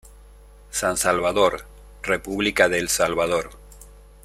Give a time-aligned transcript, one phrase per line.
[0.71, 1.67] San Salvador,
[2.01, 3.51] República de El Salvador.